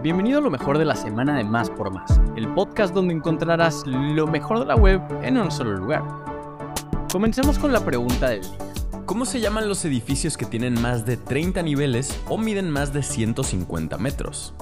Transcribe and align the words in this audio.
Bienvenido 0.00 0.38
a 0.38 0.42
lo 0.42 0.50
mejor 0.50 0.78
de 0.78 0.84
la 0.84 0.94
semana 0.94 1.36
de 1.36 1.42
Más 1.42 1.70
por 1.70 1.92
Más, 1.92 2.20
el 2.36 2.46
podcast 2.54 2.94
donde 2.94 3.14
encontrarás 3.14 3.84
lo 3.84 4.28
mejor 4.28 4.60
de 4.60 4.66
la 4.66 4.76
web 4.76 5.02
en 5.22 5.36
un 5.36 5.50
solo 5.50 5.72
lugar. 5.72 6.04
Comencemos 7.10 7.58
con 7.58 7.72
la 7.72 7.84
pregunta 7.84 8.28
del 8.28 8.42
día. 8.42 8.58
¿Cómo 9.06 9.24
se 9.24 9.40
llaman 9.40 9.68
los 9.68 9.84
edificios 9.84 10.36
que 10.36 10.46
tienen 10.46 10.80
más 10.80 11.04
de 11.04 11.16
30 11.16 11.62
niveles 11.64 12.16
o 12.28 12.38
miden 12.38 12.70
más 12.70 12.92
de 12.92 13.02
150 13.02 13.98
metros? 13.98 14.54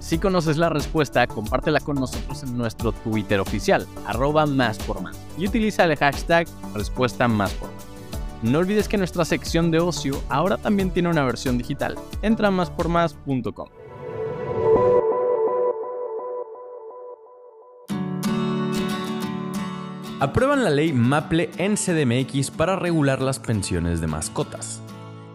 Si 0.00 0.18
conoces 0.18 0.58
la 0.58 0.68
respuesta, 0.68 1.26
compártela 1.26 1.80
con 1.80 1.96
nosotros 1.96 2.42
en 2.42 2.58
nuestro 2.58 2.92
Twitter 2.92 3.40
oficial, 3.40 3.86
arroba 4.06 4.44
más 4.44 4.76
por 4.80 5.00
más, 5.00 5.18
y 5.38 5.46
utiliza 5.46 5.84
el 5.84 5.96
hashtag 5.96 6.46
respuesta 6.74 7.26
más 7.26 7.54
por 7.54 7.72
más. 7.72 7.86
No 8.42 8.58
olvides 8.58 8.86
que 8.86 8.98
nuestra 8.98 9.24
sección 9.24 9.70
de 9.70 9.80
ocio 9.80 10.22
ahora 10.28 10.58
también 10.58 10.90
tiene 10.90 11.08
una 11.08 11.24
versión 11.24 11.56
digital. 11.56 11.96
Entra 12.20 12.48
a 12.48 12.50
máspormás.com. 12.50 13.68
Aprueban 20.20 20.64
la 20.64 20.70
ley 20.70 20.92
MAPLE 20.92 21.48
en 21.58 21.76
CDMX 21.76 22.50
para 22.50 22.74
regular 22.74 23.22
las 23.22 23.38
pensiones 23.38 24.00
de 24.00 24.08
mascotas. 24.08 24.80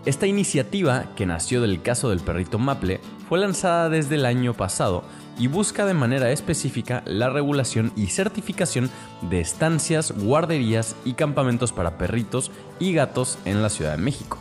Esta 0.06 0.28
iniciativa, 0.28 1.06
que 1.16 1.26
nació 1.26 1.62
del 1.62 1.82
caso 1.82 2.10
del 2.10 2.20
perrito 2.20 2.60
Maple, 2.60 3.00
fue 3.30 3.40
lanzada 3.40 3.88
desde 3.88 4.16
el 4.16 4.26
año 4.26 4.54
pasado 4.54 5.06
y 5.40 5.48
busca 5.48 5.86
de 5.86 5.94
manera 5.94 6.32
específica 6.32 7.02
la 7.06 7.30
regulación 7.30 7.94
y 7.96 8.08
certificación 8.08 8.90
de 9.22 9.40
estancias, 9.40 10.12
guarderías 10.12 10.98
y 11.06 11.14
campamentos 11.14 11.72
para 11.72 11.98
perritos 11.98 12.52
y 12.78 12.92
gatos 12.92 13.40
en 13.46 13.62
la 13.62 13.70
Ciudad 13.70 13.96
de 13.96 14.04
México. 14.04 14.38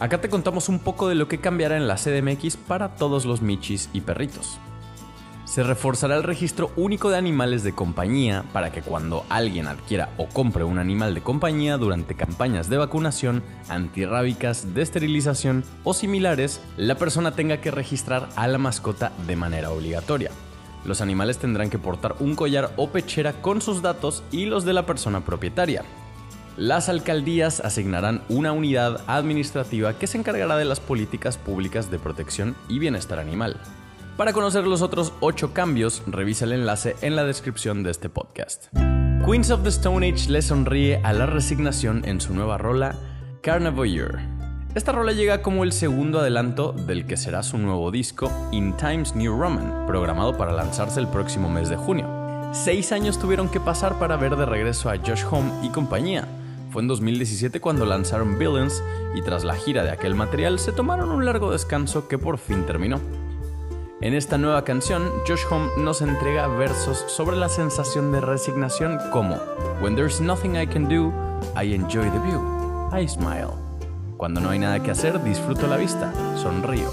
Acá 0.00 0.20
te 0.20 0.28
contamos 0.28 0.68
un 0.68 0.80
poco 0.80 1.08
de 1.08 1.14
lo 1.14 1.28
que 1.28 1.38
cambiará 1.38 1.76
en 1.76 1.86
la 1.86 1.94
CDMX 1.94 2.56
para 2.56 2.96
todos 2.96 3.26
los 3.26 3.42
michis 3.42 3.90
y 3.92 4.00
perritos 4.00 4.58
se 5.52 5.62
reforzará 5.62 6.16
el 6.16 6.22
registro 6.22 6.70
único 6.76 7.10
de 7.10 7.18
animales 7.18 7.62
de 7.62 7.74
compañía 7.74 8.42
para 8.54 8.72
que 8.72 8.80
cuando 8.80 9.26
alguien 9.28 9.66
adquiera 9.66 10.08
o 10.16 10.26
compre 10.26 10.64
un 10.64 10.78
animal 10.78 11.12
de 11.12 11.20
compañía 11.20 11.76
durante 11.76 12.14
campañas 12.14 12.70
de 12.70 12.78
vacunación, 12.78 13.42
antirrábicas, 13.68 14.72
de 14.72 14.80
esterilización 14.80 15.62
o 15.84 15.92
similares, 15.92 16.62
la 16.78 16.94
persona 16.94 17.32
tenga 17.32 17.58
que 17.58 17.70
registrar 17.70 18.30
a 18.34 18.48
la 18.48 18.56
mascota 18.56 19.12
de 19.26 19.36
manera 19.36 19.70
obligatoria. 19.70 20.30
Los 20.86 21.02
animales 21.02 21.36
tendrán 21.36 21.68
que 21.68 21.78
portar 21.78 22.14
un 22.20 22.34
collar 22.34 22.72
o 22.76 22.88
pechera 22.88 23.34
con 23.34 23.60
sus 23.60 23.82
datos 23.82 24.22
y 24.32 24.46
los 24.46 24.64
de 24.64 24.72
la 24.72 24.86
persona 24.86 25.22
propietaria. 25.22 25.82
Las 26.56 26.88
alcaldías 26.88 27.60
asignarán 27.60 28.22
una 28.30 28.52
unidad 28.52 29.02
administrativa 29.06 29.98
que 29.98 30.06
se 30.06 30.16
encargará 30.16 30.56
de 30.56 30.64
las 30.64 30.80
políticas 30.80 31.36
públicas 31.36 31.90
de 31.90 31.98
protección 31.98 32.56
y 32.70 32.78
bienestar 32.78 33.18
animal. 33.18 33.60
Para 34.16 34.34
conocer 34.34 34.66
los 34.66 34.82
otros 34.82 35.14
8 35.20 35.54
cambios, 35.54 36.02
revisa 36.06 36.44
el 36.44 36.52
enlace 36.52 36.96
en 37.00 37.16
la 37.16 37.24
descripción 37.24 37.82
de 37.82 37.90
este 37.90 38.10
podcast. 38.10 38.66
Queens 39.24 39.50
of 39.50 39.62
the 39.62 39.70
Stone 39.70 40.06
Age 40.06 40.30
le 40.30 40.42
sonríe 40.42 41.00
a 41.02 41.14
la 41.14 41.24
resignación 41.24 42.04
en 42.04 42.20
su 42.20 42.34
nueva 42.34 42.58
rola, 42.58 42.94
Carnivore. 43.40 44.22
Esta 44.74 44.92
rola 44.92 45.12
llega 45.12 45.40
como 45.40 45.64
el 45.64 45.72
segundo 45.72 46.20
adelanto 46.20 46.72
del 46.72 47.06
que 47.06 47.16
será 47.16 47.42
su 47.42 47.56
nuevo 47.56 47.90
disco, 47.90 48.30
In 48.52 48.76
Times 48.76 49.16
New 49.16 49.34
Roman, 49.34 49.86
programado 49.86 50.36
para 50.36 50.52
lanzarse 50.52 51.00
el 51.00 51.08
próximo 51.08 51.48
mes 51.48 51.70
de 51.70 51.76
junio. 51.76 52.06
Seis 52.52 52.92
años 52.92 53.18
tuvieron 53.18 53.48
que 53.48 53.60
pasar 53.60 53.98
para 53.98 54.18
ver 54.18 54.36
de 54.36 54.44
regreso 54.44 54.90
a 54.90 54.98
Josh 54.98 55.24
Home 55.30 55.50
y 55.62 55.70
compañía. 55.70 56.28
Fue 56.70 56.82
en 56.82 56.88
2017 56.88 57.60
cuando 57.60 57.86
lanzaron 57.86 58.38
Billions 58.38 58.82
y 59.14 59.22
tras 59.22 59.42
la 59.42 59.54
gira 59.54 59.84
de 59.84 59.90
aquel 59.90 60.14
material 60.14 60.58
se 60.58 60.72
tomaron 60.72 61.10
un 61.10 61.24
largo 61.24 61.50
descanso 61.50 62.08
que 62.08 62.18
por 62.18 62.36
fin 62.36 62.66
terminó. 62.66 63.00
En 64.02 64.14
esta 64.14 64.36
nueva 64.36 64.64
canción, 64.64 65.08
Josh 65.28 65.44
Home 65.48 65.70
nos 65.78 66.02
entrega 66.02 66.48
versos 66.48 67.04
sobre 67.06 67.36
la 67.36 67.48
sensación 67.48 68.10
de 68.10 68.20
resignación 68.20 68.98
como 69.12 69.36
When 69.80 69.94
there's 69.94 70.20
nothing 70.20 70.56
I 70.56 70.66
can 70.66 70.88
do, 70.88 71.12
I 71.54 71.72
enjoy 71.72 72.10
the 72.10 72.18
view, 72.18 72.42
I 72.92 73.06
smile. 73.06 73.52
Cuando 74.16 74.40
no 74.40 74.50
hay 74.50 74.58
nada 74.58 74.82
que 74.82 74.90
hacer, 74.90 75.22
disfruto 75.22 75.68
la 75.68 75.76
vista, 75.76 76.12
sonrío. 76.36 76.90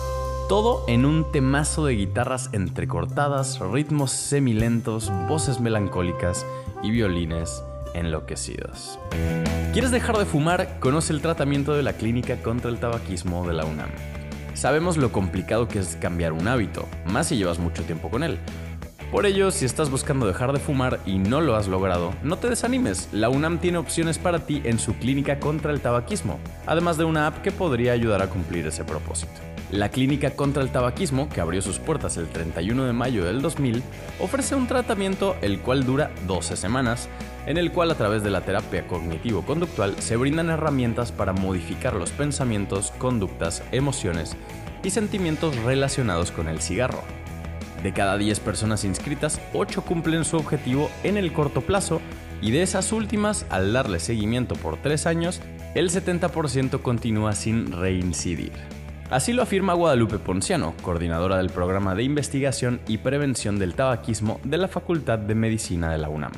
Todo 0.50 0.86
en 0.88 1.04
un 1.04 1.32
temazo 1.32 1.84
de 1.84 1.96
guitarras 1.96 2.52
entrecortadas, 2.54 3.60
ritmos 3.60 4.12
semilentos, 4.12 5.12
voces 5.28 5.60
melancólicas 5.60 6.46
y 6.84 6.92
violines 6.92 7.64
enloquecidos. 7.96 9.00
¿Quieres 9.74 9.90
dejar 9.90 10.16
de 10.20 10.26
fumar? 10.26 10.80
Conoce 10.80 11.12
el 11.12 11.24
tratamiento 11.24 11.74
de 11.74 11.82
la 11.82 11.94
Clínica 11.94 12.40
contra 12.44 12.70
el 12.70 12.80
Tabaquismo 12.80 13.48
de 13.48 13.54
la 13.54 13.66
UNAM. 13.66 13.90
Sabemos 14.60 14.98
lo 14.98 15.14
complicado 15.14 15.70
que 15.70 15.80
es 15.80 15.96
cambiar 16.02 16.34
un 16.34 16.50
hábito, 16.50 16.86
más 17.06 17.28
si 17.28 17.38
llevas 17.38 17.60
mucho 17.60 17.84
tiempo 17.84 18.10
con 18.10 18.24
él. 18.24 18.38
Por 19.10 19.26
ello, 19.26 19.52
si 19.52 19.64
estás 19.64 19.90
buscando 19.90 20.28
dejar 20.28 20.52
de 20.52 20.60
fumar 20.60 21.00
y 21.06 21.18
no 21.18 21.40
lo 21.40 21.56
has 21.56 21.70
logrado, 21.70 22.14
no 22.24 22.38
te 22.40 22.50
desanimes, 22.50 23.08
la 23.14 23.30
UNAM 23.30 23.60
tiene 23.60 23.78
opciones 23.78 24.18
para 24.18 24.40
ti 24.40 24.62
en 24.66 24.78
su 24.78 24.96
clínica 24.96 25.40
contra 25.40 25.72
el 25.72 25.80
tabaquismo, 25.80 26.42
además 26.66 26.98
de 26.98 27.06
una 27.06 27.26
app 27.28 27.42
que 27.42 27.54
podría 27.54 27.94
ayudar 27.94 28.22
a 28.22 28.28
cumplir 28.28 28.68
ese 28.68 28.84
propósito. 28.84 29.40
La 29.72 29.90
Clínica 29.90 30.32
contra 30.32 30.64
el 30.64 30.72
Tabaquismo, 30.72 31.30
que 31.30 31.42
abrió 31.42 31.62
sus 31.62 31.78
puertas 31.78 32.18
el 32.18 32.28
31 32.28 32.86
de 32.86 32.94
mayo 32.94 33.24
del 33.24 33.40
2000, 33.40 33.84
ofrece 34.20 34.56
un 34.56 34.66
tratamiento 34.66 35.36
el 35.42 35.60
cual 35.60 35.86
dura 35.86 36.12
12 36.26 36.58
semanas, 36.58 37.08
en 37.46 37.58
el 37.58 37.72
cual 37.72 37.92
a 37.92 37.96
través 37.96 38.24
de 38.24 38.30
la 38.30 38.42
terapia 38.42 38.88
cognitivo-conductual 38.88 39.96
se 40.00 40.18
brindan 40.18 40.50
herramientas 40.50 41.12
para 41.12 41.34
modificar 41.34 41.94
los 41.94 42.12
pensamientos, 42.12 42.92
conductas, 42.98 43.64
emociones 43.72 44.36
y 44.84 44.90
sentimientos 44.90 45.56
relacionados 45.58 46.32
con 46.32 46.48
el 46.48 46.62
cigarro. 46.62 47.04
De 47.84 47.94
cada 47.94 48.18
10 48.18 48.40
personas 48.42 48.84
inscritas, 48.84 49.40
8 49.54 49.84
cumplen 49.84 50.26
su 50.26 50.38
objetivo 50.38 50.90
en 51.04 51.18
el 51.18 51.32
corto 51.32 51.62
plazo 51.62 52.02
y 52.42 52.52
de 52.52 52.62
esas 52.62 52.92
últimas, 52.92 53.46
al 53.50 53.74
darle 53.74 54.00
seguimiento 54.00 54.56
por 54.56 54.78
3 54.78 55.06
años, 55.06 55.42
el 55.76 55.90
70% 55.90 56.82
continúa 56.82 57.34
sin 57.34 57.72
reincidir. 57.72 58.52
Así 59.10 59.34
lo 59.34 59.42
afirma 59.42 59.74
Guadalupe 59.74 60.20
Ponciano, 60.20 60.76
coordinadora 60.84 61.38
del 61.38 61.50
programa 61.50 61.96
de 61.96 62.04
investigación 62.04 62.80
y 62.88 63.00
prevención 63.00 63.58
del 63.58 63.74
tabaquismo 63.74 64.40
de 64.44 64.58
la 64.58 64.68
Facultad 64.68 65.18
de 65.18 65.36
Medicina 65.36 65.92
de 65.92 65.98
la 65.98 66.10
UNAM. 66.10 66.32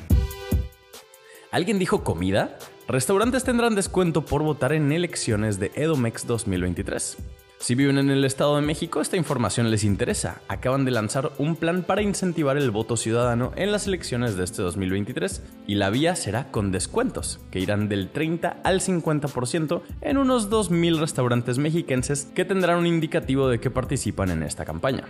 ¿Alguien 1.52 1.78
dijo 1.78 2.02
comida? 2.02 2.56
Restaurantes 2.88 3.44
tendrán 3.44 3.74
descuento 3.74 4.24
por 4.24 4.42
votar 4.42 4.72
en 4.72 4.90
elecciones 4.90 5.60
de 5.60 5.70
Edomex 5.74 6.26
2023. 6.26 7.18
Si 7.58 7.74
viven 7.74 7.98
en 7.98 8.08
el 8.08 8.24
Estado 8.24 8.56
de 8.56 8.62
México, 8.62 9.02
esta 9.02 9.18
información 9.18 9.70
les 9.70 9.84
interesa. 9.84 10.40
Acaban 10.48 10.86
de 10.86 10.92
lanzar 10.92 11.30
un 11.36 11.56
plan 11.56 11.82
para 11.82 12.00
incentivar 12.00 12.56
el 12.56 12.70
voto 12.70 12.96
ciudadano 12.96 13.52
en 13.54 13.70
las 13.70 13.86
elecciones 13.86 14.34
de 14.38 14.44
este 14.44 14.62
2023 14.62 15.42
y 15.66 15.74
la 15.74 15.90
vía 15.90 16.16
será 16.16 16.50
con 16.50 16.72
descuentos, 16.72 17.38
que 17.50 17.60
irán 17.60 17.90
del 17.90 18.08
30 18.08 18.56
al 18.64 18.80
50% 18.80 19.82
en 20.00 20.16
unos 20.16 20.48
2.000 20.48 21.00
restaurantes 21.00 21.58
mexiquenses 21.58 22.30
que 22.34 22.46
tendrán 22.46 22.78
un 22.78 22.86
indicativo 22.86 23.48
de 23.48 23.60
que 23.60 23.70
participan 23.70 24.30
en 24.30 24.42
esta 24.42 24.64
campaña. 24.64 25.04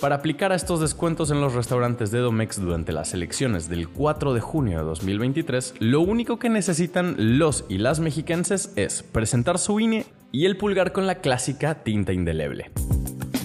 Para 0.00 0.14
aplicar 0.14 0.52
a 0.52 0.54
estos 0.54 0.78
descuentos 0.80 1.32
en 1.32 1.40
los 1.40 1.54
restaurantes 1.54 2.12
de 2.12 2.20
Domex 2.20 2.60
durante 2.60 2.92
las 2.92 3.14
elecciones 3.14 3.68
del 3.68 3.88
4 3.88 4.32
de 4.32 4.40
junio 4.40 4.78
de 4.78 4.84
2023, 4.84 5.74
lo 5.80 6.02
único 6.02 6.38
que 6.38 6.48
necesitan 6.48 7.16
los 7.18 7.64
y 7.68 7.78
las 7.78 7.98
mexiquenses 7.98 8.72
es 8.76 9.02
presentar 9.02 9.58
su 9.58 9.80
INE 9.80 10.06
y 10.30 10.46
el 10.46 10.56
pulgar 10.56 10.92
con 10.92 11.08
la 11.08 11.16
clásica 11.16 11.82
tinta 11.82 12.12
indeleble. 12.12 12.70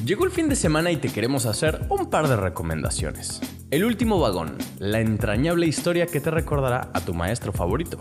Llegó 0.05 0.25
el 0.25 0.31
fin 0.31 0.47
de 0.47 0.55
semana 0.55 0.91
y 0.91 0.97
te 0.97 1.09
queremos 1.09 1.47
hacer 1.47 1.87
un 1.89 2.11
par 2.11 2.27
de 2.27 2.35
recomendaciones. 2.35 3.41
El 3.71 3.83
último 3.83 4.19
vagón, 4.19 4.55
la 4.77 4.99
entrañable 4.99 5.65
historia 5.65 6.05
que 6.05 6.19
te 6.19 6.29
recordará 6.29 6.91
a 6.93 7.01
tu 7.01 7.15
maestro 7.15 7.51
favorito. 7.51 7.97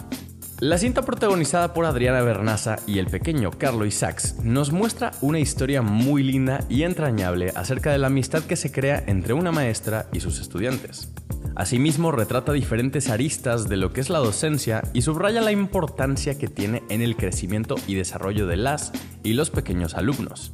La 0.63 0.79
cinta 0.79 1.03
protagonizada 1.03 1.75
por 1.75 1.87
Adriana 1.87 2.23
Bernaza 2.23 2.77
y 2.87 3.01
el 3.01 3.09
pequeño 3.09 3.51
Carlo 3.51 3.85
Isaacs 3.85 4.37
nos 4.45 4.71
muestra 4.71 5.11
una 5.21 5.41
historia 5.41 5.83
muy 5.83 6.23
linda 6.23 6.65
y 6.69 6.85
entrañable 6.85 7.53
acerca 7.57 7.91
de 7.91 7.99
la 7.99 8.07
amistad 8.07 8.45
que 8.45 8.55
se 8.55 8.71
crea 8.71 9.03
entre 9.09 9.33
una 9.33 9.51
maestra 9.51 10.07
y 10.13 10.21
sus 10.21 10.39
estudiantes. 10.39 11.11
Asimismo, 11.57 12.13
retrata 12.13 12.53
diferentes 12.53 13.11
aristas 13.11 13.69
de 13.69 13.77
lo 13.77 13.93
que 13.93 14.03
es 14.03 14.09
la 14.09 14.21
docencia 14.21 14.85
y 14.93 15.03
subraya 15.03 15.41
la 15.41 15.51
importancia 15.51 16.39
que 16.39 16.47
tiene 16.47 16.85
en 16.91 17.03
el 17.03 17.17
crecimiento 17.17 17.75
y 17.89 17.97
desarrollo 17.97 18.47
de 18.47 18.57
las 18.57 18.93
y 19.25 19.33
los 19.33 19.51
pequeños 19.51 19.95
alumnos. 19.95 20.53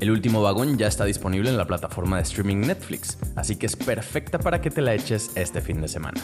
El 0.00 0.10
último 0.10 0.40
vagón 0.40 0.78
ya 0.78 0.86
está 0.86 1.04
disponible 1.04 1.50
en 1.50 1.58
la 1.58 1.66
plataforma 1.66 2.16
de 2.16 2.22
streaming 2.22 2.62
Netflix, 2.62 3.18
así 3.36 3.56
que 3.56 3.66
es 3.66 3.76
perfecta 3.76 4.38
para 4.38 4.62
que 4.62 4.70
te 4.70 4.80
la 4.80 4.94
eches 4.94 5.32
este 5.34 5.60
fin 5.60 5.82
de 5.82 5.88
semana. 5.88 6.22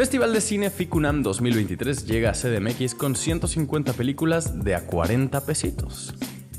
Festival 0.00 0.32
de 0.32 0.40
Cine 0.40 0.70
Ficunam 0.70 1.22
2023 1.22 2.06
llega 2.06 2.30
a 2.30 2.32
CDMX 2.32 2.94
con 2.94 3.14
150 3.14 3.92
películas 3.92 4.64
de 4.64 4.74
a 4.74 4.86
40 4.86 5.44
pesitos. 5.44 6.14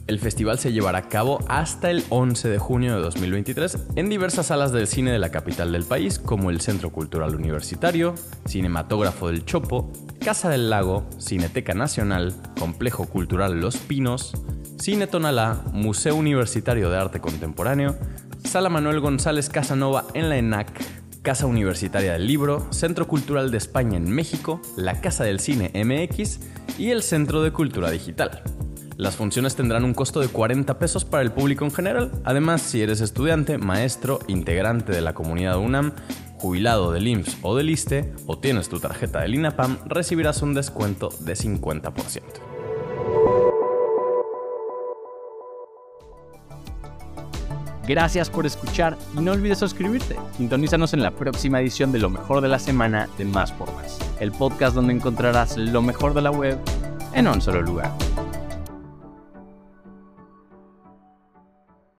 El 0.06 0.20
festival 0.20 0.60
se 0.60 0.72
llevará 0.72 1.00
a 1.00 1.10
cabo 1.10 1.40
hasta 1.48 1.90
el 1.90 2.04
11 2.10 2.50
de 2.50 2.60
junio 2.60 2.94
de 2.94 3.02
2023 3.02 3.80
en 3.96 4.10
diversas 4.10 4.46
salas 4.46 4.72
del 4.72 4.86
cine 4.86 5.12
de 5.12 5.18
la 5.18 5.32
capital 5.32 5.72
del 5.72 5.86
país 5.86 6.20
como 6.20 6.52
el 6.52 6.62
Centro 6.62 6.92
Cultural 6.92 7.34
Universitario, 7.34 8.14
Cinematógrafo 8.48 9.30
del 9.30 9.44
Chopo, 9.44 9.92
Casa 10.24 10.48
del 10.50 10.70
Lago, 10.70 11.10
Cineteca 11.18 11.74
Nacional, 11.74 12.36
Complejo 12.60 13.08
Cultural 13.08 13.60
Los 13.60 13.78
Pinos, 13.78 14.34
Cine 14.78 15.08
Tonalá, 15.08 15.64
Museo 15.74 16.16
Universitario 16.16 16.92
de 16.92 16.98
Arte 16.98 17.20
Contemporáneo, 17.20 17.98
Sala 18.44 18.70
Manuel 18.70 19.00
González 19.00 19.50
Casanova 19.50 20.06
en 20.14 20.30
la 20.30 20.38
ENAC, 20.38 21.01
Casa 21.22 21.46
Universitaria 21.46 22.14
del 22.14 22.26
Libro, 22.26 22.66
Centro 22.72 23.08
Cultural 23.08 23.52
de 23.52 23.58
España 23.58 23.98
en 23.98 24.12
México, 24.12 24.60
la 24.76 25.02
Casa 25.02 25.24
del 25.24 25.40
Cine 25.40 25.72
MX 25.76 26.40
y 26.80 26.90
el 26.90 27.04
Centro 27.04 27.44
de 27.44 27.52
Cultura 27.52 27.92
Digital. 27.92 28.42
Las 28.98 29.18
funciones 29.18 29.56
tendrán 29.56 29.84
un 29.84 29.94
costo 29.94 30.20
de 30.20 30.30
40 30.30 30.80
pesos 30.80 31.06
para 31.06 31.22
el 31.22 31.32
público 31.32 31.64
en 31.64 31.72
general. 31.72 32.12
Además, 32.24 32.64
si 32.64 32.82
eres 32.82 33.02
estudiante, 33.02 33.60
maestro, 33.60 34.20
integrante 34.28 34.92
de 34.92 35.02
la 35.02 35.14
comunidad 35.14 35.60
UNAM, 35.60 35.94
jubilado 36.40 36.92
del 36.92 37.08
IMSS 37.08 37.38
o 37.44 37.56
del 37.56 37.70
ISTE 37.70 38.14
o 38.26 38.40
tienes 38.40 38.68
tu 38.68 38.80
tarjeta 38.80 39.22
del 39.22 39.36
INAPAM, 39.36 39.78
recibirás 39.86 40.42
un 40.42 40.56
descuento 40.56 41.10
de 41.20 41.34
50%. 41.34 42.51
Gracias 47.92 48.30
por 48.30 48.46
escuchar 48.46 48.98
y 49.18 49.20
no 49.20 49.34
olvides 49.34 49.60
suscribirte. 49.60 50.16
Sintonízanos 50.38 50.94
en 50.94 51.04
la 51.04 51.12
próxima 51.12 51.60
edición 51.60 51.92
de 51.92 52.00
Lo 52.00 52.10
mejor 52.10 52.40
de 52.40 52.48
la 52.48 52.58
semana 52.58 53.10
de 53.18 53.26
Más 53.26 53.52
por 53.52 53.70
Más, 53.76 54.00
el 54.22 54.32
podcast 54.32 54.76
donde 54.76 54.94
encontrarás 54.94 55.58
lo 55.58 55.82
mejor 55.82 56.14
de 56.14 56.22
la 56.22 56.32
web 56.32 56.58
en 57.14 57.28
un 57.28 57.42
solo 57.42 57.62
lugar. 57.62 57.92